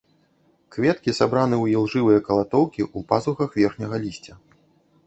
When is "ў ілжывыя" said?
1.63-2.19